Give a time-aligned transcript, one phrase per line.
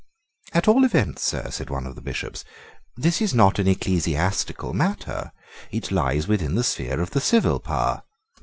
[0.53, 2.43] "At all events, sir," said one of the Bishops,
[2.97, 5.31] "this is not an ecclesiastical matter.
[5.69, 8.01] It lies within the sphere of the civil power.